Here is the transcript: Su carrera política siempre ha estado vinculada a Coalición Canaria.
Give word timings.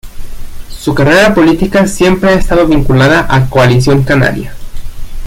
Su 0.71 0.95
carrera 0.95 1.35
política 1.35 1.85
siempre 1.85 2.31
ha 2.31 2.33
estado 2.33 2.65
vinculada 2.65 3.27
a 3.29 3.47
Coalición 3.51 4.01
Canaria. 4.03 4.55